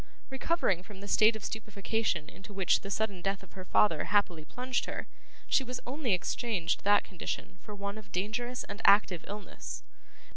[0.31, 4.43] Recovering from the state of stupefaction into which the sudden death of her father happily
[4.43, 5.05] plunged her,
[5.45, 9.83] she only exchanged that condition for one of dangerous and active illness.